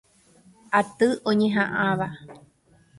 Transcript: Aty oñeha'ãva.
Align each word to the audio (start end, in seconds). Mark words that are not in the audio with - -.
Aty 0.79 1.07
oñeha'ãva. 1.29 2.07